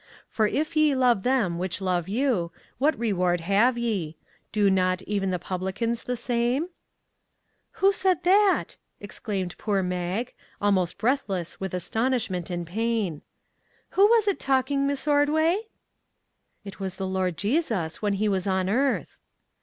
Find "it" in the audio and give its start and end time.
14.27-14.39, 16.79-16.79